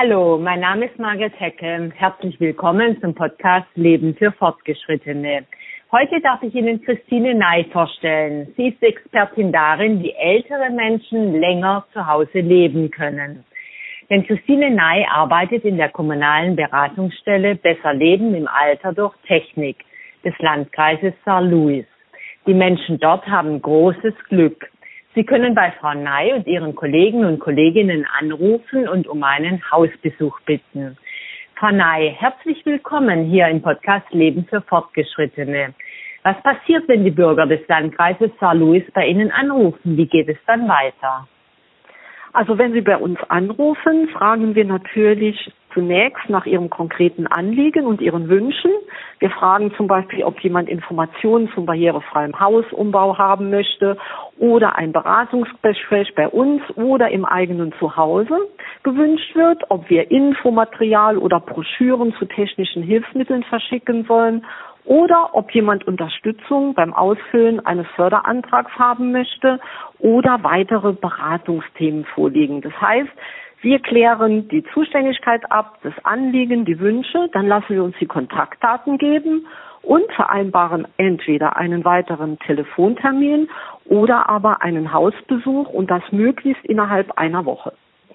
[0.00, 1.90] Hallo, mein Name ist Margaret Hecke.
[1.92, 5.44] Herzlich willkommen zum Podcast Leben für Fortgeschrittene.
[5.90, 8.46] Heute darf ich Ihnen Christine Ney vorstellen.
[8.56, 13.44] Sie ist Expertin darin, wie ältere Menschen länger zu Hause leben können.
[14.08, 19.78] Denn Christine Ney arbeitet in der kommunalen Beratungsstelle Besser Leben im Alter durch Technik
[20.24, 21.50] des Landkreises St.
[21.50, 21.86] Louis.
[22.46, 24.70] Die Menschen dort haben großes Glück.
[25.14, 30.38] Sie können bei Frau Ney und ihren Kollegen und Kolleginnen anrufen und um einen Hausbesuch
[30.42, 30.98] bitten.
[31.56, 35.72] Frau Ney, herzlich willkommen hier im Podcast Leben für Fortgeschrittene.
[36.24, 38.52] Was passiert, wenn die Bürger des Landkreises St.
[38.52, 39.96] Louis bei Ihnen anrufen?
[39.96, 41.26] Wie geht es dann weiter?
[42.34, 48.02] Also wenn Sie bei uns anrufen, fragen wir natürlich zunächst nach Ihrem konkreten Anliegen und
[48.02, 48.70] Ihren Wünschen.
[49.20, 53.96] Wir fragen zum Beispiel, ob jemand Informationen zum barrierefreien Hausumbau haben möchte
[54.38, 58.38] oder ein Beratungsgespräch bei uns oder im eigenen Zuhause
[58.82, 64.44] gewünscht wird, ob wir Infomaterial oder Broschüren zu technischen Hilfsmitteln verschicken sollen
[64.84, 69.60] oder ob jemand Unterstützung beim Ausfüllen eines Förderantrags haben möchte
[69.98, 72.62] oder weitere Beratungsthemen vorliegen.
[72.62, 73.10] Das heißt,
[73.60, 78.98] wir klären die Zuständigkeit ab, das Anliegen, die Wünsche, dann lassen wir uns die Kontaktdaten
[78.98, 79.46] geben
[79.82, 83.48] und vereinbaren entweder einen weiteren Telefontermin
[83.84, 87.72] oder aber einen Hausbesuch und das möglichst innerhalb einer Woche.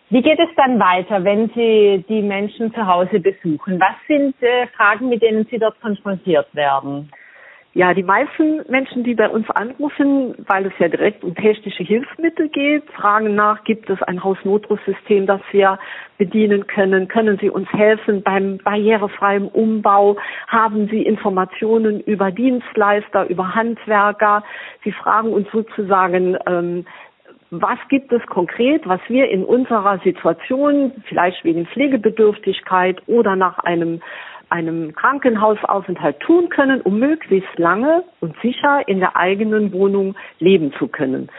[0.10, 3.80] Wie geht es dann weiter, wenn Sie die Menschen zu Hause besuchen?
[3.80, 7.10] Was sind äh, Fragen, mit denen Sie dort konfrontiert werden?
[7.76, 12.50] Ja, die meisten Menschen, die bei uns anrufen, weil es ja direkt um technische Hilfsmittel
[12.50, 15.80] geht, fragen nach, gibt es ein Hausnotrufsystem, das wir
[16.20, 17.08] bedienen können?
[17.08, 20.18] Können Sie uns helfen beim barrierefreien Umbau?
[20.48, 24.44] Haben Sie Informationen über Dienstleister, über Handwerker?
[24.84, 26.86] Sie fragen uns sozusagen, ähm,
[27.50, 34.02] was gibt es konkret, was wir in unserer Situation, vielleicht wegen Pflegebedürftigkeit oder nach einem,
[34.54, 40.88] einem Krankenhausaufenthalt tun können, um möglichst lange und sicher in der eigenen Wohnung leben zu
[40.88, 41.30] können.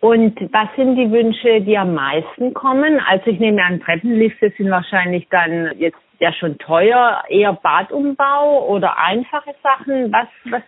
[0.00, 3.00] Und was sind die Wünsche, die am meisten kommen?
[3.08, 8.96] Also ich nehme an, Treppenlifte sind wahrscheinlich dann jetzt ja schon teuer, eher Badumbau oder
[8.98, 10.12] einfache Sachen.
[10.12, 10.62] Was, was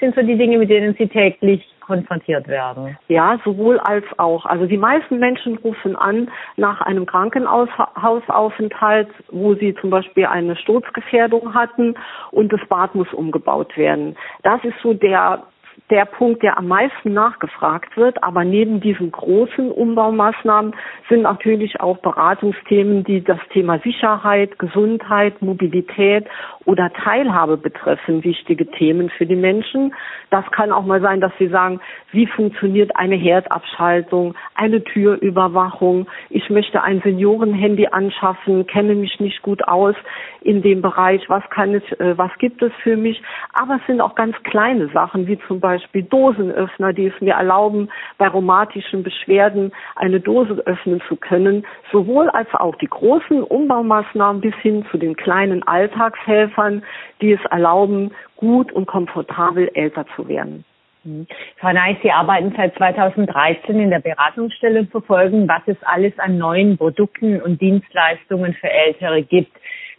[0.00, 2.96] sind so die Dinge, mit denen Sie täglich konfrontiert werden?
[3.08, 4.46] Ja, sowohl als auch.
[4.46, 11.54] Also die meisten Menschen rufen an nach einem Krankenhausaufenthalt, wo sie zum Beispiel eine Sturzgefährdung
[11.54, 11.94] hatten
[12.30, 14.16] und das Bad muss umgebaut werden.
[14.42, 15.42] Das ist so der
[15.90, 18.22] der Punkt, der am meisten nachgefragt wird.
[18.22, 20.74] Aber neben diesen großen Umbaumaßnahmen
[21.08, 26.26] sind natürlich auch Beratungsthemen, die das Thema Sicherheit, Gesundheit, Mobilität
[26.64, 29.94] oder Teilhabe betreffen, wichtige Themen für die Menschen.
[30.30, 31.80] Das kann auch mal sein, dass sie sagen,
[32.12, 36.06] wie funktioniert eine Herdabschaltung, eine Türüberwachung.
[36.28, 39.96] Ich möchte ein Seniorenhandy anschaffen, kenne mich nicht gut aus
[40.42, 41.28] in dem Bereich.
[41.28, 43.20] Was kann es, äh, was gibt es für mich?
[43.54, 47.90] Aber es sind auch ganz kleine Sachen, wie zum Beispiel Dosenöffner, die es mir erlauben,
[48.18, 51.66] bei rheumatischen Beschwerden eine Dose öffnen zu können.
[51.92, 56.82] Sowohl als auch die großen Umbaumaßnahmen bis hin zu den kleinen Alltagshelfern,
[57.20, 60.64] die es erlauben, gut und komfortabel älter zu werden.
[61.04, 61.26] Mhm.
[61.58, 66.38] Frau Neis, Sie arbeiten seit 2013 in der Beratungsstelle und verfolgen, was es alles an
[66.38, 69.52] neuen Produkten und Dienstleistungen für Ältere gibt.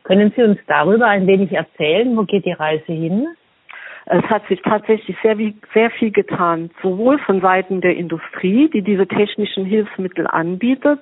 [0.03, 2.15] Können Sie uns darüber ein wenig erzählen?
[2.17, 3.27] Wo geht die Reise hin?
[4.05, 5.37] Es hat sich tatsächlich sehr,
[5.73, 10.99] sehr viel getan, sowohl von Seiten der Industrie, die diese technischen Hilfsmittel anbietet,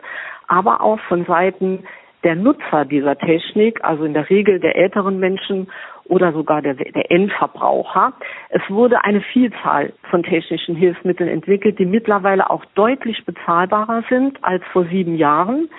[0.48, 1.84] aber auch von Seiten
[2.24, 5.70] der Nutzer dieser Technik, also in der Regel der älteren Menschen
[6.06, 8.14] oder sogar der, der Endverbraucher.
[8.50, 14.64] Es wurde eine Vielzahl von technischen Hilfsmitteln entwickelt, die mittlerweile auch deutlich bezahlbarer sind als
[14.74, 15.70] vor sieben Jahren.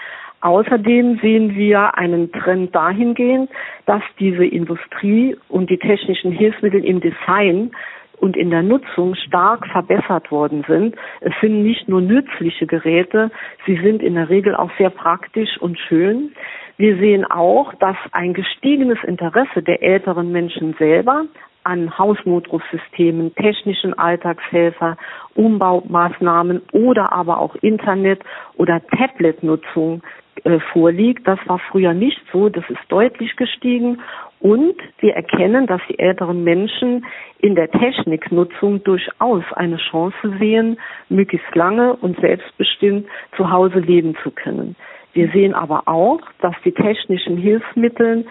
[0.43, 3.51] Außerdem sehen wir einen Trend dahingehend,
[3.87, 7.73] dass diese Industrie und die technischen Hilfsmittel im Design
[8.21, 10.95] und in der Nutzung stark verbessert worden sind.
[11.21, 13.31] Es sind nicht nur nützliche Geräte,
[13.67, 16.33] sie sind in der Regel auch sehr praktisch und schön.
[16.77, 21.25] Wir sehen auch, dass ein gestiegenes Interesse der älteren Menschen selber
[21.65, 24.97] an Hausnotrufsystemen, technischen Alltagshelfer,
[25.35, 28.25] Umbaumaßnahmen oder aber auch Internet-
[28.57, 30.03] oder Tablet-Nutzung
[30.45, 31.27] äh, vorliegt.
[31.27, 34.01] Das war früher nicht so, das ist deutlich gestiegen.
[34.41, 37.05] Und wir erkennen, dass die älteren Menschen
[37.39, 40.79] in der Techniknutzung durchaus eine Chance sehen,
[41.09, 43.07] möglichst lange und selbstbestimmt
[43.37, 44.77] zu Hause leben zu können.
[45.13, 48.25] Wir sehen aber auch, dass die technischen Hilfsmittel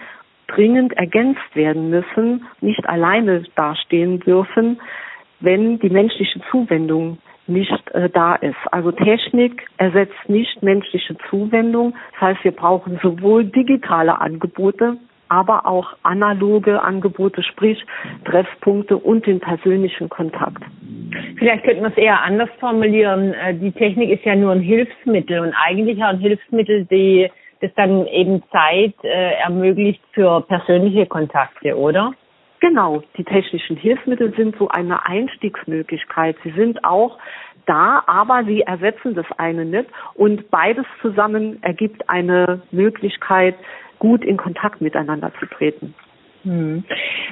[0.48, 4.80] dringend ergänzt werden müssen, nicht alleine dastehen dürfen,
[5.40, 7.18] wenn die menschliche Zuwendung
[7.50, 8.56] nicht äh, da ist.
[8.70, 11.94] Also Technik ersetzt nicht menschliche Zuwendung.
[12.12, 14.96] Das heißt, wir brauchen sowohl digitale Angebote,
[15.28, 17.84] aber auch analoge Angebote, sprich
[18.24, 20.62] Treffpunkte und den persönlichen Kontakt.
[21.36, 23.34] Vielleicht könnte man es eher anders formulieren.
[23.34, 27.30] Äh, die Technik ist ja nur ein Hilfsmittel und eigentlich auch ein Hilfsmittel, die
[27.60, 32.12] das dann eben Zeit äh, ermöglicht für persönliche Kontakte, oder?
[32.60, 36.36] Genau, die technischen Hilfsmittel sind so eine Einstiegsmöglichkeit.
[36.44, 37.18] Sie sind auch
[37.66, 39.88] da, aber sie ersetzen das eine nicht.
[40.14, 43.54] Und beides zusammen ergibt eine Möglichkeit,
[43.98, 45.94] gut in Kontakt miteinander zu treten.
[46.42, 46.84] Hm.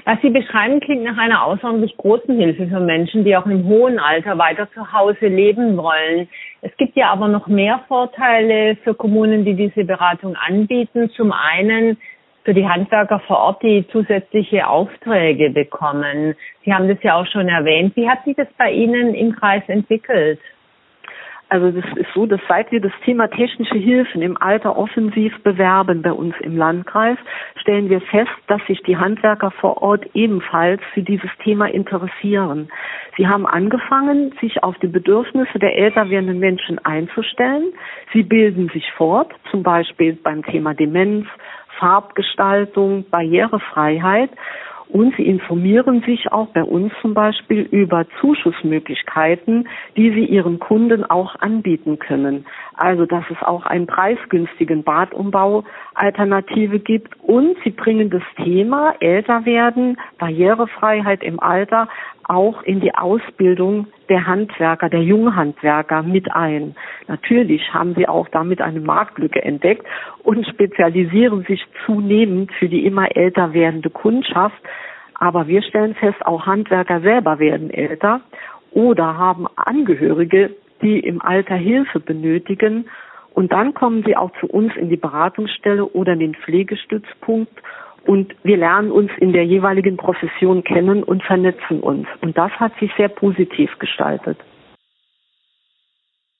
[0.04, 3.98] Was Sie beschreiben, klingt nach einer außerordentlich großen Hilfe für Menschen, die auch im hohen
[3.98, 6.28] Alter weiter zu Hause leben wollen.
[6.60, 11.10] Es gibt ja aber noch mehr Vorteile für Kommunen, die diese Beratung anbieten.
[11.10, 11.96] Zum einen
[12.44, 16.34] für die Handwerker vor Ort, die zusätzliche Aufträge bekommen.
[16.64, 17.94] Sie haben das ja auch schon erwähnt.
[17.96, 20.40] Wie hat sich das bei Ihnen im Kreis entwickelt?
[21.50, 26.02] Also das ist so, dass seit wir das Thema technische Hilfen im Alter offensiv bewerben
[26.02, 27.16] bei uns im Landkreis,
[27.56, 32.68] stellen wir fest, dass sich die Handwerker vor Ort ebenfalls für dieses Thema interessieren.
[33.16, 37.72] Sie haben angefangen, sich auf die Bedürfnisse der älter werdenden Menschen einzustellen.
[38.12, 41.26] Sie bilden sich fort, zum Beispiel beim Thema Demenz,
[41.78, 44.30] Farbgestaltung, Barrierefreiheit
[44.88, 51.04] und sie informieren sich auch bei uns zum Beispiel über Zuschussmöglichkeiten, die sie ihren Kunden
[51.04, 52.46] auch anbieten können.
[52.74, 57.20] Also, dass es auch einen preisgünstigen Badumbau-Alternative gibt.
[57.22, 61.88] Und sie bringen das Thema älter werden, Barrierefreiheit im Alter
[62.28, 66.76] auch in die Ausbildung der Handwerker, der Junghandwerker mit ein.
[67.08, 69.86] Natürlich haben sie auch damit eine Marktlücke entdeckt
[70.22, 74.60] und spezialisieren sich zunehmend für die immer älter werdende Kundschaft.
[75.14, 78.20] Aber wir stellen fest, auch Handwerker selber werden älter
[78.72, 82.88] oder haben Angehörige, die im Alter Hilfe benötigen.
[83.34, 87.52] Und dann kommen sie auch zu uns in die Beratungsstelle oder in den Pflegestützpunkt
[88.08, 92.08] und wir lernen uns in der jeweiligen Profession kennen und vernetzen uns.
[92.22, 94.38] Und das hat sich sehr positiv gestaltet.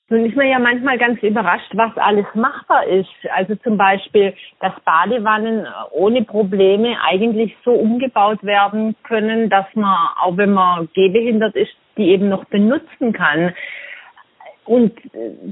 [0.09, 3.13] Nun ist man ja manchmal ganz überrascht, was alles machbar ist.
[3.35, 10.39] Also zum Beispiel, dass Badewannen ohne Probleme eigentlich so umgebaut werden können, dass man, auch
[10.39, 13.53] wenn man gehbehindert ist, die eben noch benutzen kann.
[14.65, 14.99] Und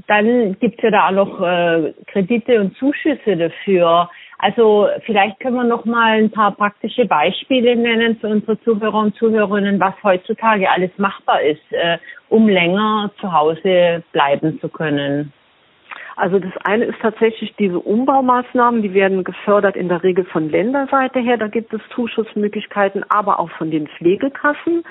[0.07, 4.09] dann gibt es ja da auch noch äh, Kredite und Zuschüsse dafür.
[4.39, 9.15] Also vielleicht können wir noch mal ein paar praktische Beispiele nennen für unsere Zuhörer und
[9.15, 11.97] Zuhörerinnen, was heutzutage alles machbar ist, äh,
[12.29, 15.33] um länger zu Hause bleiben zu können.
[16.17, 21.19] Also das eine ist tatsächlich diese Umbaumaßnahmen, die werden gefördert in der Regel von Länderseite
[21.19, 21.37] her.
[21.37, 24.83] Da gibt es Zuschussmöglichkeiten, aber auch von den Pflegekassen.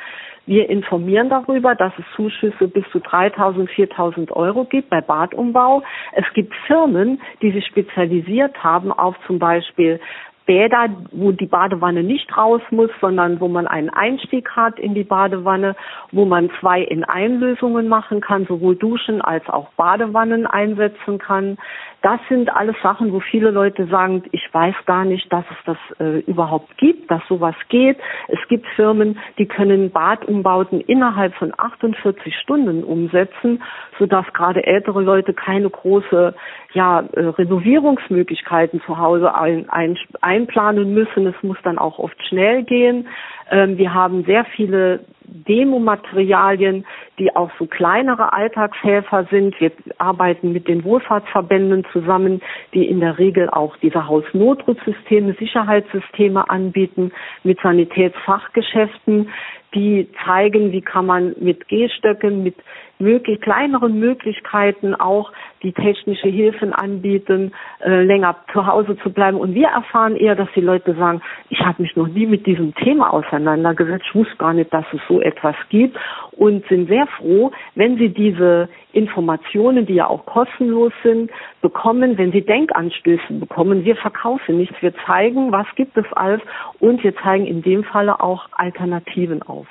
[0.47, 5.83] Wir informieren darüber, dass es Zuschüsse bis zu 3.000, 4.000 Euro gibt bei Badumbau.
[6.13, 9.99] Es gibt Firmen, die sich spezialisiert haben auf zum Beispiel
[10.47, 15.05] Bäder, wo die Badewanne nicht raus muss, sondern wo man einen Einstieg hat in die
[15.05, 15.77] Badewanne,
[16.13, 21.59] wo man zwei in Einlösungen machen kann, sowohl Duschen als auch Badewannen einsetzen kann.
[22.03, 25.99] Das sind alles Sachen, wo viele Leute sagen, ich weiß gar nicht, dass es das
[25.99, 27.99] äh, überhaupt gibt, dass sowas geht.
[28.29, 33.63] Es gibt Firmen, die können Badumbauten innerhalb von 48 Stunden umsetzen,
[33.99, 36.35] sodass gerade ältere Leute keine große
[36.75, 41.27] ja, äh, Renovierungsmöglichkeiten zu Hause ein, ein, einplanen müssen.
[41.27, 43.09] Es muss dann auch oft schnell gehen.
[43.51, 46.85] Ähm, wir haben sehr viele Demomaterialien,
[47.19, 49.59] die auch so kleinere Alltagshelfer sind.
[49.61, 52.41] Wir arbeiten mit den Wohlfahrtsverbänden zusammen,
[52.75, 57.13] die in der Regel auch diese Hausnotrufsysteme, Sicherheitssysteme anbieten,
[57.43, 59.31] mit Sanitätsfachgeschäften,
[59.75, 62.57] die zeigen, wie kann man mit Gehstöcken, mit
[62.99, 67.53] möglich kleineren Möglichkeiten auch die technische Hilfen anbieten,
[67.85, 69.39] äh, länger zu Hause zu bleiben.
[69.39, 72.75] Und wir erfahren eher, dass die Leute sagen, ich habe mich noch nie mit diesem
[72.75, 75.97] Thema auseinandergesetzt, ich wusste gar nicht, dass es so etwas gibt
[76.33, 82.33] und sind sehr froh, wenn sie diese Informationen, die ja auch kostenlos sind, bekommen, wenn
[82.33, 83.85] sie Denkanstöße bekommen.
[83.85, 86.41] Wir verkaufen nichts, wir zeigen, was gibt es alles
[86.81, 89.67] und wir zeigen in dem Falle auch Alternativen auf.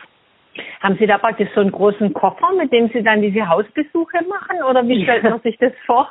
[0.81, 4.63] Haben Sie da praktisch so einen großen Koffer, mit dem Sie dann diese Hausbesuche machen
[4.69, 6.09] oder wie stellt man sich das vor?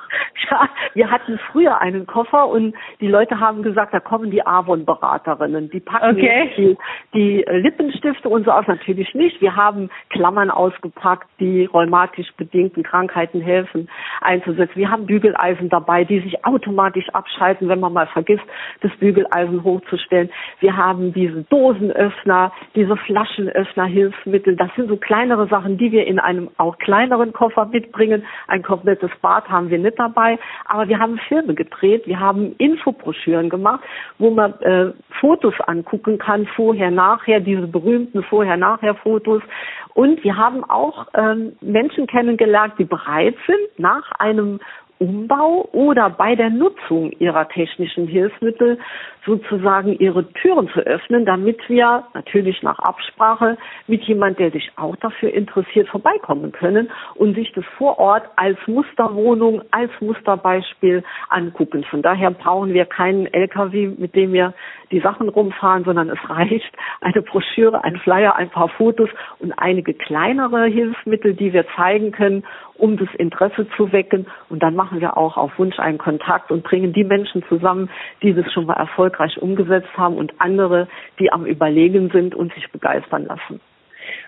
[0.50, 5.70] Ja, wir hatten früher einen Koffer und die Leute haben gesagt, da kommen die Avon-Beraterinnen,
[5.70, 6.50] die packen okay.
[6.56, 6.76] die,
[7.14, 8.66] die Lippenstifte und so aus.
[8.66, 9.40] Natürlich nicht.
[9.40, 13.88] Wir haben Klammern ausgepackt, die rheumatisch bedingten Krankheiten helfen
[14.20, 14.76] einzusetzen.
[14.76, 18.44] Wir haben Bügeleisen dabei, die sich automatisch abschalten, wenn man mal vergisst,
[18.80, 20.30] das Bügeleisen hochzustellen.
[20.60, 23.86] Wir haben diese Dosenöffner, diese Flaschenöffner,
[24.34, 28.24] Hilfsmittel das sind so kleinere Sachen, die wir in einem auch kleineren Koffer mitbringen.
[28.48, 33.48] Ein komplettes Bad haben wir nicht dabei, aber wir haben Filme gedreht, wir haben Infobroschüren
[33.48, 33.82] gemacht,
[34.18, 39.42] wo man äh, Fotos angucken kann, vorher, nachher, diese berühmten Vorher-Nachher-Fotos.
[39.94, 44.58] Und wir haben auch ähm, Menschen kennengelernt, die bereit sind, nach einem
[44.98, 48.78] Umbau oder bei der Nutzung ihrer technischen Hilfsmittel
[49.26, 54.96] sozusagen ihre Türen zu öffnen, damit wir natürlich nach Absprache mit jemand, der sich auch
[54.96, 61.84] dafür interessiert, vorbeikommen können und sich das vor Ort als Musterwohnung, als Musterbeispiel angucken.
[61.84, 64.54] Von daher brauchen wir keinen LKW, mit dem wir
[64.90, 69.08] die Sachen rumfahren, sondern es reicht eine Broschüre, ein Flyer, ein paar Fotos
[69.38, 72.44] und einige kleinere Hilfsmittel, die wir zeigen können,
[72.76, 74.26] um das Interesse zu wecken.
[74.48, 77.90] Und dann machen wir auch auf Wunsch einen Kontakt und bringen die Menschen zusammen,
[78.22, 80.88] die das schon mal erfolgreich umgesetzt haben und andere,
[81.18, 83.60] die am Überlegen sind und sich begeistern lassen.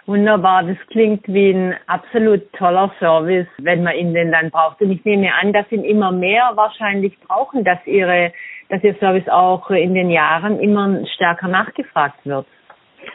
[0.07, 4.81] Wunderbar, das klingt wie ein absolut toller Service, wenn man ihn denn dann braucht.
[4.81, 8.33] Und ich nehme an, dass ihn immer mehr wahrscheinlich brauchen, dass ihre,
[8.69, 12.47] dass ihr Service auch in den Jahren immer stärker nachgefragt wird.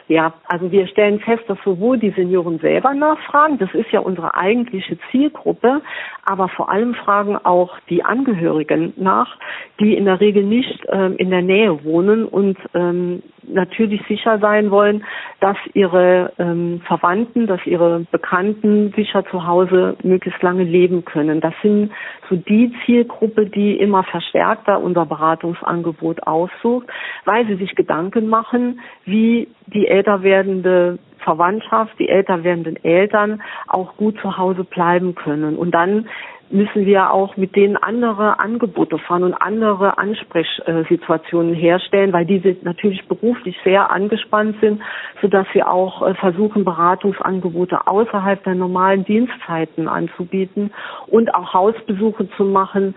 [0.08, 4.34] Ja, also wir stellen fest, dass sowohl die Senioren selber nachfragen, das ist ja unsere
[4.34, 5.80] eigentliche Zielgruppe,
[6.24, 9.38] aber vor allem fragen auch die Angehörigen nach,
[9.80, 14.70] die in der Regel nicht ähm, in der Nähe wohnen und ähm, natürlich sicher sein
[14.70, 15.04] wollen,
[15.40, 21.40] dass ihre ähm, Verwandten, dass ihre Bekannten sicher zu Hause möglichst lange leben können.
[21.40, 21.90] Das sind
[22.28, 26.86] so die Zielgruppe, die immer verstärkter unser Beratungsangebot aussucht,
[27.24, 33.96] weil sie sich Gedanken machen, wie die älter werdende Verwandtschaft, die älter werdenden Eltern auch
[33.96, 35.56] gut zu Hause bleiben können.
[35.56, 36.08] Und dann
[36.52, 43.06] müssen wir auch mit denen andere Angebote fahren und andere Ansprechsituationen herstellen, weil diese natürlich
[43.08, 44.82] beruflich sehr angespannt sind,
[45.22, 50.72] sodass wir auch äh, versuchen, Beratungsangebote außerhalb der normalen Dienstzeiten anzubieten
[51.06, 52.94] und auch Hausbesuche zu machen,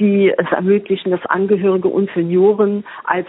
[0.00, 3.26] die es ermöglichen, dass Angehörige und Senioren als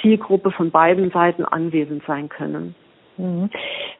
[0.00, 2.74] Zielgruppe von beiden Seiten anwesend sein können.
[3.18, 3.50] Mhm.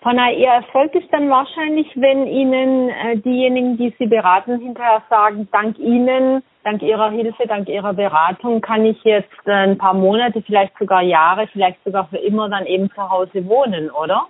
[0.01, 5.03] Frau Ney, Ihr Erfolg ist dann wahrscheinlich, wenn Ihnen äh, diejenigen, die Sie beraten, hinterher
[5.11, 9.95] sagen, dank Ihnen, dank Ihrer Hilfe, dank Ihrer Beratung kann ich jetzt äh, ein paar
[9.95, 14.29] Monate, vielleicht sogar Jahre, vielleicht sogar für immer dann eben zu Hause wohnen, oder?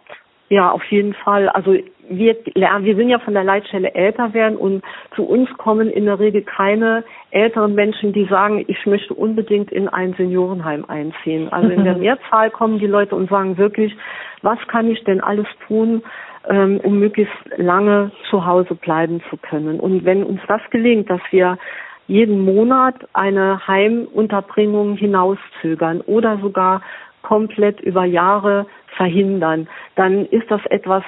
[0.48, 1.50] Ja, auf jeden Fall.
[1.50, 1.76] Also
[2.08, 4.82] wir lernen, wir sind ja von der Leitstelle älter werden und
[5.14, 9.88] zu uns kommen in der Regel keine älteren Menschen, die sagen, ich möchte unbedingt in
[9.88, 11.48] ein Seniorenheim einziehen.
[11.52, 13.94] Also in der Mehrzahl kommen die Leute und sagen wirklich,
[14.42, 16.02] was kann ich denn alles tun,
[16.48, 19.80] ähm, um möglichst lange zu Hause bleiben zu können.
[19.80, 21.58] Und wenn uns das gelingt, dass wir
[22.06, 26.80] jeden Monat eine Heimunterbringung hinauszögern oder sogar
[27.28, 28.64] komplett über Jahre
[28.96, 31.04] verhindern, dann ist das etwas,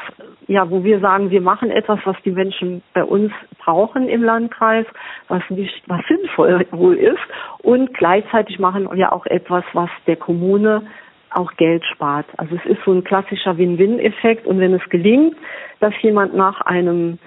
[0.48, 4.84] ja, wo wir sagen, wir machen etwas, was die Menschen bei uns brauchen im Landkreis,
[5.28, 7.24] was nicht, was sinnvoll wohl ist.
[7.62, 10.82] Und gleichzeitig machen wir auch etwas, was der Kommune
[11.30, 12.26] auch Geld spart.
[12.36, 14.46] Also es ist so ein klassischer Win-Win-Effekt.
[14.46, 15.36] Und wenn es gelingt,
[15.78, 17.18] dass jemand nach einem,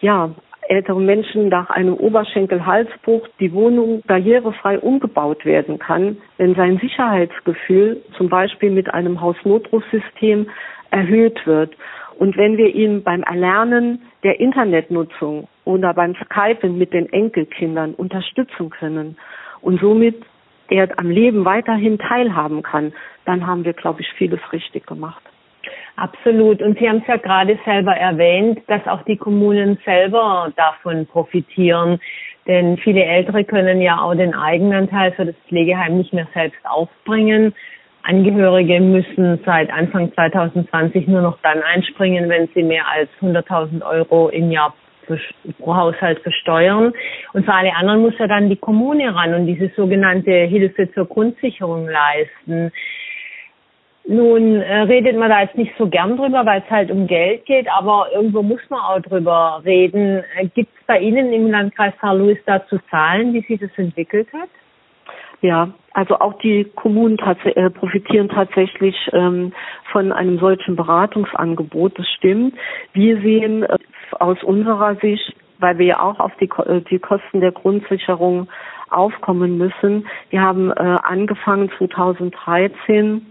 [0.00, 0.30] ja,
[0.68, 8.28] älteren Menschen nach einem Oberschenkelhalsbruch die Wohnung barrierefrei umgebaut werden kann, wenn sein Sicherheitsgefühl zum
[8.28, 10.48] Beispiel mit einem Hausnotrufsystem
[10.90, 11.74] erhöht wird.
[12.18, 18.70] Und wenn wir ihn beim Erlernen der Internetnutzung oder beim Skypen mit den Enkelkindern unterstützen
[18.70, 19.16] können
[19.60, 20.16] und somit
[20.68, 22.92] er am Leben weiterhin teilhaben kann,
[23.24, 25.22] dann haben wir, glaube ich, vieles richtig gemacht.
[25.98, 26.62] Absolut.
[26.62, 31.98] Und Sie haben es ja gerade selber erwähnt, dass auch die Kommunen selber davon profitieren.
[32.46, 37.52] Denn viele Ältere können ja auch den Eigenanteil für das Pflegeheim nicht mehr selbst aufbringen.
[38.04, 44.28] Angehörige müssen seit Anfang 2020 nur noch dann einspringen, wenn sie mehr als 100.000 Euro
[44.28, 44.74] im Jahr
[45.58, 46.92] pro Haushalt versteuern.
[47.32, 51.06] Und für alle anderen muss ja dann die Kommune ran und diese sogenannte Hilfe zur
[51.06, 52.70] Grundsicherung leisten.
[54.10, 57.44] Nun äh, redet man da jetzt nicht so gern drüber, weil es halt um Geld
[57.44, 60.24] geht, aber irgendwo muss man auch drüber reden.
[60.34, 64.48] Äh, Gibt es bei Ihnen im Landkreis Saarlouis dazu Zahlen, wie sich das entwickelt hat?
[65.42, 69.52] Ja, also auch die Kommunen tats äh, profitieren tatsächlich ähm,
[69.92, 71.98] von einem solchen Beratungsangebot.
[71.98, 72.54] Das stimmt.
[72.94, 73.76] Wir sehen äh,
[74.20, 78.48] aus unserer Sicht, weil wir ja auch auf die, äh, die Kosten der Grundsicherung
[78.88, 80.08] aufkommen müssen.
[80.30, 83.26] Wir haben äh, angefangen 2013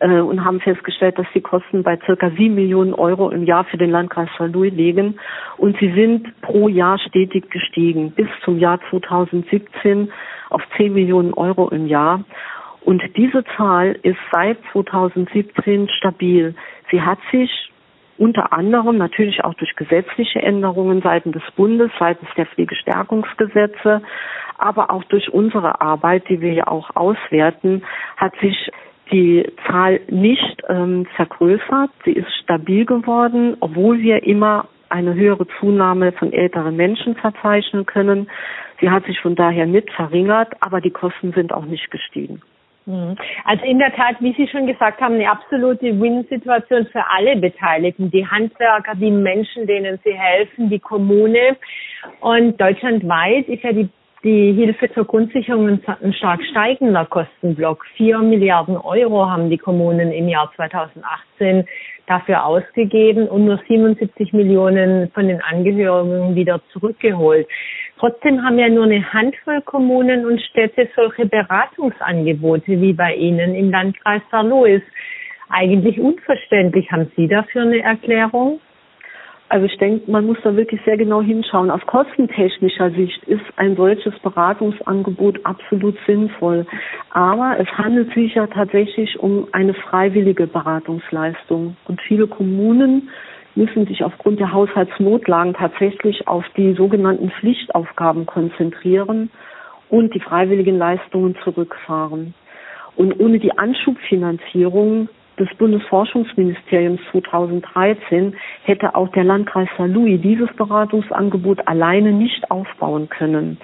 [0.00, 3.78] äh, und haben festgestellt, dass die Kosten bei circa sieben Millionen Euro im Jahr für
[3.78, 5.18] den Landkreis Saarlouis liegen.
[5.56, 10.10] Und sie sind pro Jahr stetig gestiegen bis zum Jahr 2017
[10.50, 12.24] auf zehn Millionen Euro im Jahr.
[12.84, 16.54] Und diese Zahl ist seit 2017 stabil.
[16.90, 17.50] Sie hat sich
[18.18, 24.02] unter anderem natürlich auch durch gesetzliche Änderungen seitens des Bundes, seitens der Pflegestärkungsgesetze,
[24.58, 27.82] aber auch durch unsere Arbeit, die wir ja auch auswerten,
[28.16, 28.70] hat sich
[29.12, 31.90] die Zahl nicht ähm, vergrößert.
[32.04, 38.28] Sie ist stabil geworden, obwohl wir immer eine höhere Zunahme von älteren Menschen verzeichnen können.
[38.80, 42.40] Sie hat sich von daher nicht verringert, aber die Kosten sind auch nicht gestiegen.
[42.86, 43.16] Mhm.
[43.44, 48.10] Also in der Tat, wie Sie schon gesagt haben, eine absolute Win-Situation für alle Beteiligten,
[48.10, 51.56] die Handwerker, die Menschen, denen sie helfen, die Kommune.
[52.20, 53.88] Und deutschlandweit ist ja die,
[54.26, 57.86] die Hilfe zur Grundsicherung ein stark steigender Kostenblock.
[57.96, 61.64] Vier Milliarden Euro haben die Kommunen im Jahr 2018
[62.08, 67.46] dafür ausgegeben und nur 77 Millionen von den Angehörigen wieder zurückgeholt.
[68.00, 73.70] Trotzdem haben ja nur eine Handvoll Kommunen und Städte solche Beratungsangebote wie bei Ihnen im
[73.70, 74.42] Landkreis St.
[74.42, 74.82] Louis.
[75.50, 76.90] Eigentlich unverständlich.
[76.90, 78.58] Haben Sie dafür eine Erklärung?
[79.48, 81.70] Also ich denke, man muss da wirklich sehr genau hinschauen.
[81.70, 86.66] Aus kostentechnischer Sicht ist ein solches Beratungsangebot absolut sinnvoll.
[87.10, 91.76] Aber es handelt sich ja tatsächlich um eine freiwillige Beratungsleistung.
[91.86, 93.08] Und viele Kommunen
[93.54, 99.30] müssen sich aufgrund der Haushaltsnotlagen tatsächlich auf die sogenannten Pflichtaufgaben konzentrieren
[99.88, 102.34] und die freiwilligen Leistungen zurückfahren.
[102.96, 109.88] Und ohne die Anschubfinanzierung des Bundesforschungsministeriums 2013 hätte auch der Landkreis St.
[109.88, 113.58] Louis dieses Beratungsangebot alleine nicht aufbauen können.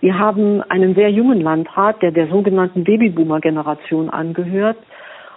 [0.00, 4.76] Wir haben einen sehr jungen Landrat, der der sogenannten Babyboomer-Generation angehört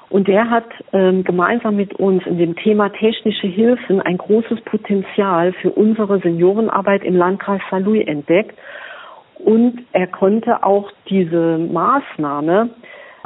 [0.10, 5.54] und der hat ähm, gemeinsam mit uns in dem Thema technische Hilfen ein großes Potenzial
[5.54, 8.58] für unsere Seniorenarbeit im Landkreis Saarlouis entdeckt.
[9.40, 12.70] Und er konnte auch diese Maßnahme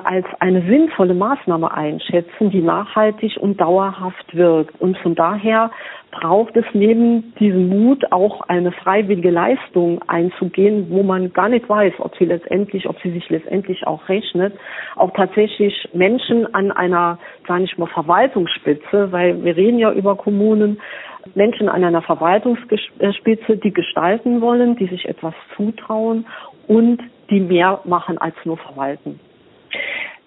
[0.06, 4.80] als eine sinnvolle Maßnahme einschätzen, die nachhaltig und dauerhaft wirkt.
[4.80, 5.72] Und von daher
[6.12, 11.94] braucht es neben diesem Mut auch eine freiwillige Leistung einzugehen, wo man gar nicht weiß,
[12.00, 14.54] ob sie letztendlich, ob sie sich letztendlich auch rechnet,
[14.96, 20.80] auch tatsächlich Menschen an einer, sage ich mal, Verwaltungsspitze, weil wir reden ja über Kommunen,
[21.36, 26.26] Menschen an einer Verwaltungsspitze, die gestalten wollen, die sich etwas zutrauen
[26.68, 29.20] und die mehr machen als nur verwalten.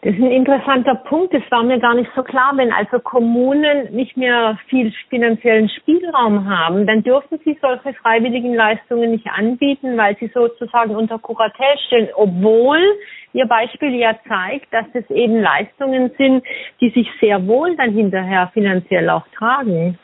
[0.02, 1.32] Das ist ein interessanter Punkt.
[1.32, 2.52] Das war mir gar nicht so klar.
[2.56, 9.12] Wenn also Kommunen nicht mehr viel finanziellen Spielraum haben, dann dürfen sie solche freiwilligen Leistungen
[9.12, 12.80] nicht anbieten, weil sie sozusagen unter Kuratel stehen, obwohl
[13.34, 16.44] Ihr Beispiel ja zeigt, dass es eben Leistungen sind,
[16.80, 19.98] die sich sehr wohl dann hinterher finanziell auch tragen.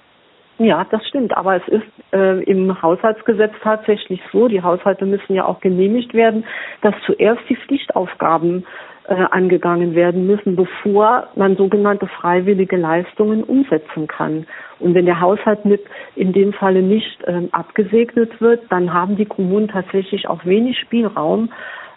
[0.58, 1.36] Ja, das stimmt.
[1.36, 6.44] Aber es ist äh, im Haushaltsgesetz tatsächlich so, die Haushalte müssen ja auch genehmigt werden,
[6.80, 8.66] dass zuerst die Pflichtaufgaben
[9.08, 14.46] äh, angegangen werden müssen, bevor man sogenannte freiwillige Leistungen umsetzen kann.
[14.80, 15.82] Und wenn der Haushalt mit
[16.14, 21.50] in dem Falle nicht ähm, abgesegnet wird, dann haben die Kommunen tatsächlich auch wenig Spielraum,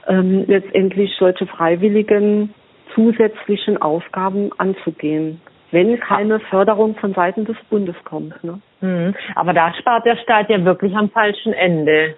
[0.08, 2.54] ähm, letztendlich solche freiwilligen
[2.96, 8.42] zusätzlichen Aufgaben anzugehen, wenn keine Förderung von Seiten des Bundes kommt.
[8.44, 8.60] Ne?
[8.82, 9.16] Mhm.
[9.36, 12.16] Aber da spart der Staat ja wirklich am falschen Ende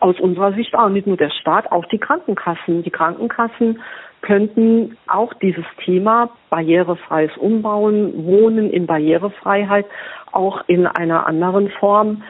[0.00, 2.82] aus unserer Sicht auch nicht nur der Staat, auch die Krankenkassen.
[2.82, 3.80] Die Krankenkassen
[4.20, 9.86] könnten auch dieses Thema barrierefreies Umbauen, Wohnen in Barrierefreiheit
[10.32, 12.22] auch in einer anderen Form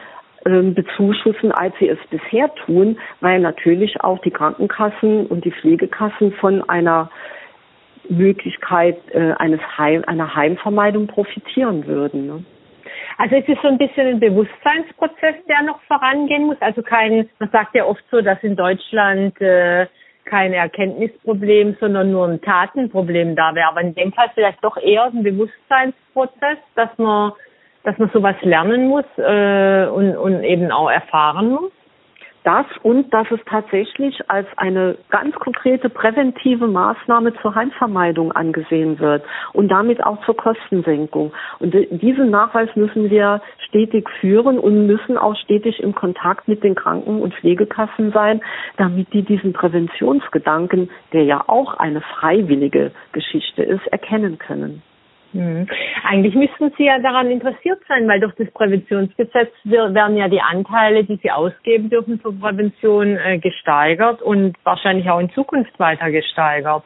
[0.45, 6.31] ähm, bezuschussen, als sie es bisher tun, weil natürlich auch die Krankenkassen und die Pflegekassen
[6.33, 7.09] von einer
[8.07, 12.45] Möglichkeit äh, eines Heim, einer Heimvermeidung profitieren würden.
[13.19, 16.55] Also es ist so ein bisschen ein Bewusstseinsprozess, der noch vorangehen muss.
[16.61, 19.87] Also kein, man sagt ja oft so, dass in Deutschland äh,
[20.23, 23.67] kein Erkenntnisproblem, sondern nur ein Tatenproblem da wäre.
[23.67, 27.33] Aber in dem Fall vielleicht doch eher ein Bewusstseinsprozess, dass man,
[27.83, 31.73] dass man sowas lernen muss äh, und, und eben auch erfahren muss
[32.43, 39.23] das und dass es tatsächlich als eine ganz konkrete präventive Maßnahme zur Heimvermeidung angesehen wird
[39.53, 41.33] und damit auch zur Kostensenkung.
[41.59, 46.75] Und diesen Nachweis müssen wir stetig führen und müssen auch stetig im Kontakt mit den
[46.75, 48.41] Kranken- und Pflegekassen sein,
[48.77, 54.81] damit die diesen Präventionsgedanken, der ja auch eine freiwillige Geschichte ist, erkennen können.
[55.33, 55.67] Mhm.
[56.03, 61.03] Eigentlich müssten Sie ja daran interessiert sein, weil durch das Präventionsgesetz werden ja die Anteile,
[61.03, 66.83] die Sie ausgeben dürfen zur Prävention, äh, gesteigert und wahrscheinlich auch in Zukunft weiter gesteigert.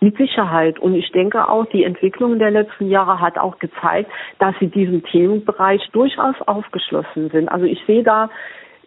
[0.00, 0.78] Mit Sicherheit.
[0.78, 5.02] Und ich denke auch, die Entwicklung der letzten Jahre hat auch gezeigt, dass sie diesem
[5.02, 7.48] Themenbereich durchaus aufgeschlossen sind.
[7.48, 8.30] Also ich sehe da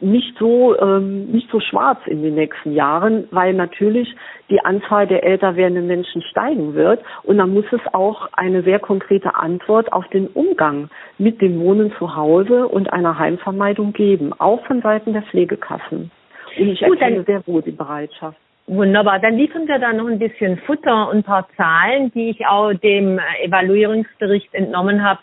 [0.01, 4.13] nicht so ähm, nicht so schwarz in den nächsten Jahren, weil natürlich
[4.49, 8.79] die Anzahl der älter werdenden Menschen steigen wird und dann muss es auch eine sehr
[8.79, 14.65] konkrete Antwort auf den Umgang mit dem Wohnen zu Hause und einer Heimvermeidung geben, auch
[14.65, 16.11] von Seiten der Pflegekassen.
[16.59, 18.37] Und ich Gut, erkenne sehr wohl die Bereitschaft.
[18.67, 19.19] Wunderbar.
[19.19, 22.73] Dann liefern wir da noch ein bisschen Futter und ein paar Zahlen, die ich auch
[22.73, 25.19] dem Evaluierungsbericht entnommen habe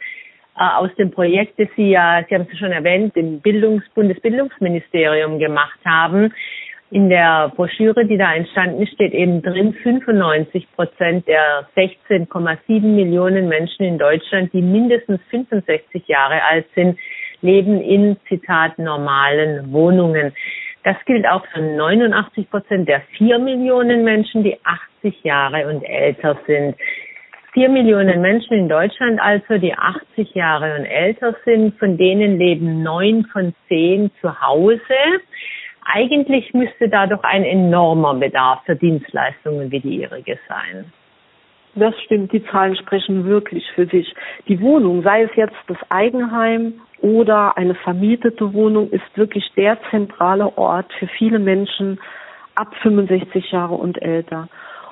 [0.59, 5.79] aus dem Projekt, das Sie ja, Sie haben es schon erwähnt, im Bildungs Bundesbildungsministerium gemacht
[5.85, 6.33] haben.
[6.91, 13.47] In der Broschüre, die da entstanden ist, steht eben drin, 95 Prozent der 16,7 Millionen
[13.47, 16.99] Menschen in Deutschland, die mindestens 65 Jahre alt sind,
[17.43, 20.33] leben in, Zitat, normalen Wohnungen.
[20.83, 26.39] Das gilt auch für 89 Prozent der 4 Millionen Menschen, die 80 Jahre und älter
[26.47, 26.75] sind.
[27.59, 32.85] Vier Millionen Menschen in Deutschland also, die 80 Jahre und älter sind, von denen leben
[32.85, 34.79] neun von zehn zu Hause.
[35.85, 40.93] Eigentlich müsste da doch ein enormer Bedarf für Dienstleistungen wie die Ihrige sein.
[41.75, 44.15] Das stimmt, die Zahlen sprechen wirklich für sich.
[44.47, 50.57] Die Wohnung, sei es jetzt das Eigenheim oder eine vermietete Wohnung, ist wirklich der zentrale
[50.57, 51.99] Ort für viele Menschen
[52.55, 54.49] ab 65 Jahre und älter.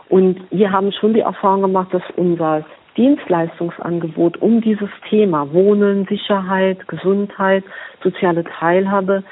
[0.08, 2.64] Und wir haben schon die Erfahrung gemacht, dass unser
[2.96, 7.64] Dienstleistungsangebot um dieses Thema Wohnen, Sicherheit, Gesundheit,
[8.02, 9.24] soziale Teilhabe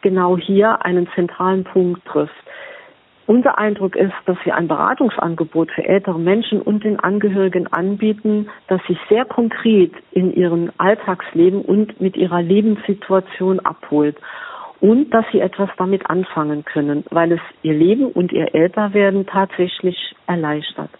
[0.00, 2.34] genau hier einen zentralen Punkt trifft.
[3.26, 8.82] Unser Eindruck ist, dass wir ein Beratungsangebot für ältere Menschen und den Angehörigen anbieten, das
[8.88, 14.16] sich sehr konkret in ihren Alltagsleben und mit ihrer Lebenssituation abholt
[14.82, 19.96] und dass sie etwas damit anfangen können, weil es ihr Leben und ihr Älterwerden tatsächlich
[20.26, 20.90] erleichtert.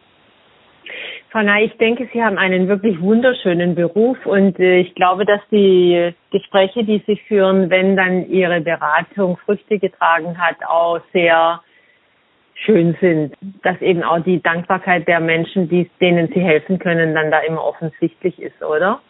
[1.30, 5.40] Frau Ney, ich denke, Sie haben einen wirklich wunderschönen Beruf und äh, ich glaube, dass
[5.50, 11.60] die Gespräche, die Sie führen, wenn dann Ihre Beratung Früchte getragen hat, auch sehr
[12.54, 15.68] schön sind, dass eben auch die Dankbarkeit der Menschen,
[16.00, 19.00] denen Sie helfen können, dann da immer offensichtlich ist, oder?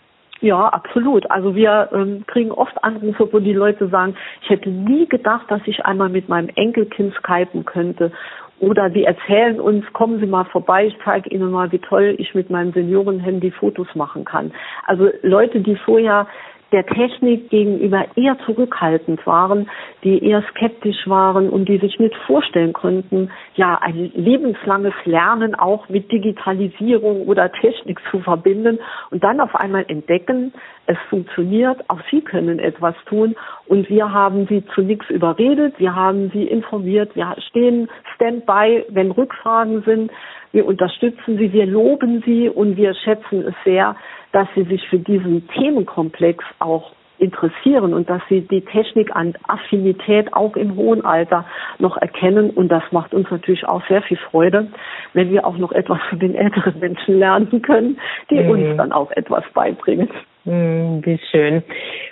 [0.43, 1.31] Ja, absolut.
[1.31, 5.61] Also wir ähm, kriegen oft Anrufe, wo die Leute sagen, ich hätte nie gedacht, dass
[5.67, 8.11] ich einmal mit meinem Enkelkind skypen könnte.
[8.59, 12.35] Oder die erzählen uns, kommen Sie mal vorbei, ich zeige Ihnen mal, wie toll ich
[12.35, 14.53] mit meinem Seniorenhandy Fotos machen kann.
[14.85, 16.27] Also Leute, die vorher
[16.73, 19.69] der Technik gegenüber eher zurückhaltend waren,
[20.03, 25.89] die eher skeptisch waren und die sich nicht vorstellen konnten, ja, ein lebenslanges Lernen auch
[25.89, 28.79] mit Digitalisierung oder Technik zu verbinden
[29.11, 30.53] und dann auf einmal entdecken,
[30.87, 33.37] es funktioniert, auch sie können etwas tun.
[33.67, 39.11] Und wir haben sie zu nichts überredet, wir haben sie informiert, wir stehen standby, wenn
[39.11, 40.11] Rückfragen sind,
[40.53, 43.97] wir unterstützen sie, wir loben sie und wir schätzen es sehr,
[44.33, 50.35] dass sie sich für diesen Themenkomplex auch interessieren und dass sie die Technik an Affinität
[50.35, 51.45] auch im hohen Alter
[51.79, 52.51] noch erkennen.
[52.51, 54.69] Und das macht uns natürlich auch sehr viel Freude,
[55.13, 58.51] wenn wir auch noch etwas von den älteren Menschen lernen können, die mhm.
[58.51, 60.11] uns dann auch etwas beibringen.
[60.45, 61.63] Hm, wie schön.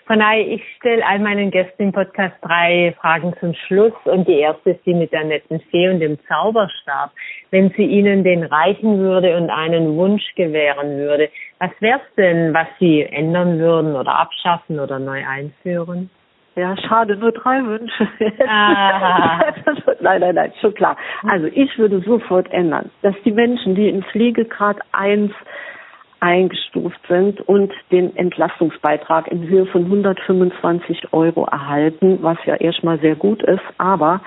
[0.06, 4.38] Frau Ney, ich stelle all meinen Gästen im Podcast drei Fragen zum Schluss und die
[4.38, 7.10] erste ist die mit der netten Fee und dem Zauberstab.
[7.50, 12.54] Wenn sie Ihnen den reichen würde und einen Wunsch gewähren würde, was wäre es denn,
[12.54, 16.08] was Sie ändern würden oder abschaffen oder neu einführen?
[16.56, 18.08] Ja, schade, nur drei Wünsche.
[18.46, 19.40] Ah.
[20.00, 20.96] nein, nein, nein, schon klar.
[21.30, 25.32] Also ich würde sofort ändern, dass die Menschen, die im Pflegegrad 1
[26.20, 33.16] eingestuft sind und den Entlastungsbeitrag in Höhe von 125 Euro erhalten, was ja erstmal sehr
[33.16, 34.20] gut ist, aber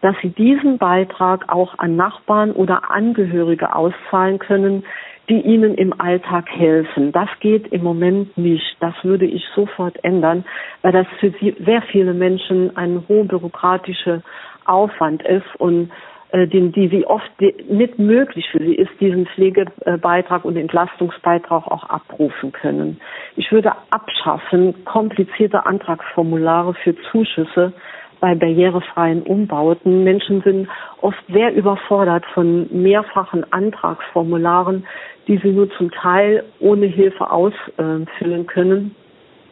[0.00, 4.84] dass sie diesen Beitrag auch an Nachbarn oder Angehörige auszahlen können,
[5.28, 7.12] die ihnen im Alltag helfen.
[7.12, 8.76] Das geht im Moment nicht.
[8.80, 10.44] Das würde ich sofort ändern,
[10.82, 14.22] weil das für sehr viele Menschen ein hoher bürokratischer
[14.64, 15.90] Aufwand ist und
[16.30, 21.84] äh, den, die sie oft nicht möglich für sie ist, diesen Pflegebeitrag und Entlastungsbeitrag auch
[21.84, 23.00] abrufen können.
[23.36, 27.72] Ich würde abschaffen komplizierte Antragsformulare für Zuschüsse
[28.20, 30.04] bei barrierefreien Umbauten.
[30.04, 30.68] Menschen sind
[31.00, 34.86] oft sehr überfordert von mehrfachen Antragsformularen,
[35.28, 38.94] die sie nur zum Teil ohne Hilfe ausfüllen können.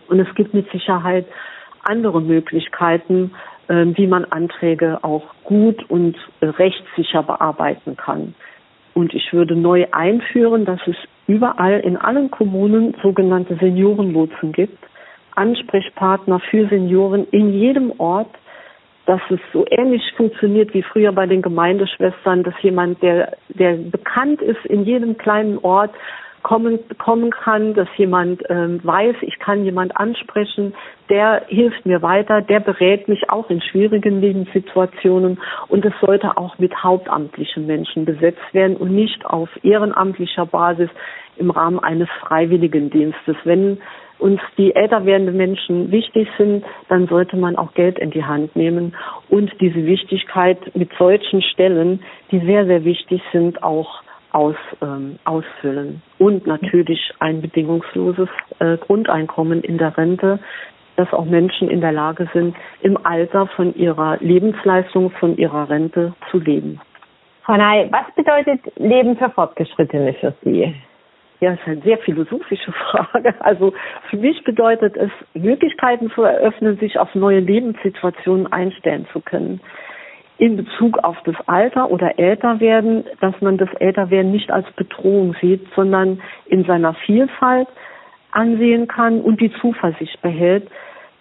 [0.09, 1.27] Und es gibt mit Sicherheit
[1.85, 3.33] andere Möglichkeiten,
[3.69, 8.35] wie man Anträge auch gut und rechtssicher bearbeiten kann.
[8.95, 14.79] Und ich würde neu einführen, dass es überall in allen Kommunen sogenannte Seniorenlotsen gibt,
[15.35, 18.31] Ansprechpartner für Senioren in jedem Ort,
[19.05, 24.43] dass es so ähnlich funktioniert wie früher bei den Gemeindeschwestern, dass jemand, der, der bekannt
[24.43, 25.95] ist in jedem kleinen Ort,
[26.47, 30.75] kommen, kommen kann, dass jemand ähm, weiß, ich kann jemand ansprechen,
[31.11, 36.57] der hilft mir weiter, der berät mich auch in schwierigen Lebenssituationen und es sollte auch
[36.59, 40.89] mit hauptamtlichen Menschen besetzt werden und nicht auf ehrenamtlicher Basis
[41.37, 43.37] im Rahmen eines freiwilligen Dienstes.
[43.43, 43.79] Wenn
[44.21, 48.55] uns die älter werdenden Menschen wichtig sind, dann sollte man auch Geld in die Hand
[48.55, 48.95] nehmen
[49.29, 54.06] und diese Wichtigkeit mit solchen Stellen, die sehr, sehr wichtig sind, auch
[54.37, 56.03] aus, ähm, ausfüllen.
[56.19, 60.39] Und natürlich ein bedingungsloses äh, Grundeinkommen in der Rente,
[60.97, 66.15] dass auch Menschen in der Lage sind, im Alter von ihrer Lebensleistung, von ihrer Rente
[66.31, 66.81] zu leben.
[67.45, 70.75] Frau Ney, was bedeutet Leben für Fortgeschrittene für Sie?
[71.41, 73.35] Ja, das ist eine sehr philosophische Frage.
[73.41, 73.73] Also
[74.11, 79.61] für mich bedeutet es, Möglichkeiten zu eröffnen, sich auf neue Lebenssituationen einstellen zu können
[80.39, 85.67] in Bezug auf das Alter oder Älterwerden, dass man das Älterwerden nicht als Bedrohung sieht,
[85.75, 87.69] sondern in seiner Vielfalt
[88.33, 90.69] ansehen kann und die Zuversicht behält,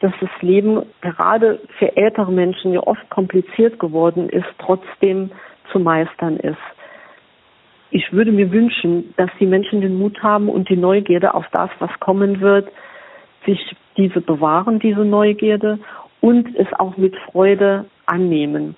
[0.01, 5.32] dass das Leben gerade für ältere Menschen ja oft kompliziert geworden ist, trotzdem
[5.71, 6.58] zu meistern ist.
[7.91, 11.69] Ich würde mir wünschen, dass die Menschen den Mut haben und die Neugierde auf das,
[11.80, 12.67] was kommen wird,
[13.45, 15.80] sich diese bewahren, diese Neugierde
[16.19, 18.75] und es auch mit Freude annehmen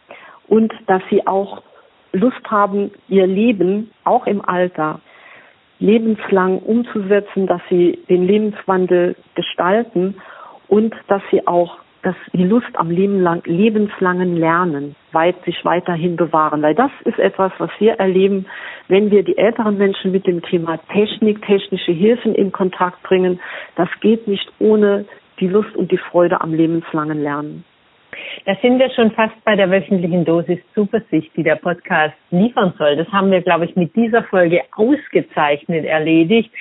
[0.47, 1.63] und dass sie auch
[2.13, 5.01] Lust haben, ihr Leben auch im Alter
[5.79, 10.15] lebenslang umzusetzen, dass sie den Lebenswandel gestalten
[10.67, 16.15] und dass sie auch dass die Lust am Leben lang, lebenslangen Lernen weit sich weiterhin
[16.15, 16.61] bewahren.
[16.61, 18.45] Weil das ist etwas, was wir erleben,
[18.87, 23.41] wenn wir die älteren Menschen mit dem Thema Technik, technische Hilfen in Kontakt bringen.
[23.75, 25.05] Das geht nicht ohne
[25.41, 27.65] die Lust und die Freude am lebenslangen Lernen.
[28.45, 32.95] Da sind wir schon fast bei der wöchentlichen Dosis Zuversicht, die der Podcast liefern soll.
[32.95, 36.51] Das haben wir, glaube ich, mit dieser Folge ausgezeichnet erledigt.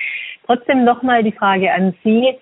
[0.45, 2.33] Trotzdem nochmal die Frage an Sie.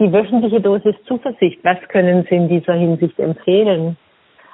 [0.00, 3.96] Die wöchentliche Dosis Zuversicht, was können Sie in dieser Hinsicht empfehlen?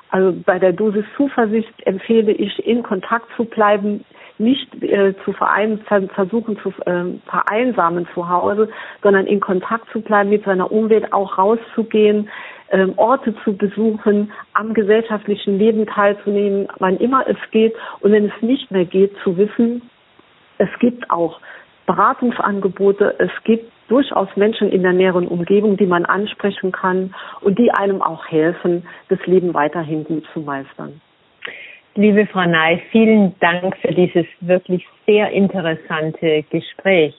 [0.08, 4.04] Also bei der Dosis Zuversicht empfehle ich, in Kontakt zu bleiben,
[4.38, 5.80] nicht äh, zu verein,
[6.14, 8.68] versuchen zu äh, vereinsamen zu Hause,
[9.02, 12.28] sondern in Kontakt zu bleiben mit seiner Umwelt, auch rauszugehen,
[12.74, 17.74] äh, Orte zu besuchen, am gesellschaftlichen Leben teilzunehmen, wann immer es geht.
[18.00, 19.82] Und wenn es nicht mehr geht, zu wissen,
[20.58, 21.40] es gibt auch
[21.86, 27.70] Beratungsangebote, es gibt durchaus Menschen in der näheren Umgebung, die man ansprechen kann und die
[27.70, 31.00] einem auch helfen, das Leben weiterhin gut zu meistern.
[31.94, 37.14] Liebe Frau Ney, vielen Dank für dieses wirklich sehr interessante Gespräch.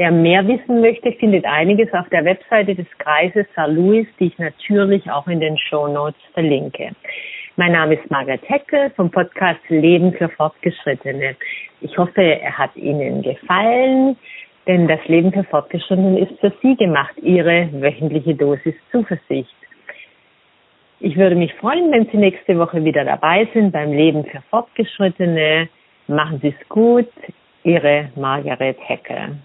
[0.00, 3.66] Wer mehr wissen möchte, findet einiges auf der Webseite des Kreises St.
[3.66, 6.92] Louis, die ich natürlich auch in den Show Notes verlinke.
[7.56, 11.36] Mein Name ist Margaret Heckel vom Podcast Leben für Fortgeschrittene.
[11.82, 14.16] Ich hoffe, er hat Ihnen gefallen,
[14.66, 19.54] denn das Leben für Fortgeschrittene ist für Sie gemacht, Ihre wöchentliche Dosis Zuversicht.
[21.00, 25.68] Ich würde mich freuen, wenn Sie nächste Woche wieder dabei sind beim Leben für Fortgeschrittene.
[26.06, 27.12] Machen Sie es gut.
[27.64, 29.36] Ihre Margaret Hecke.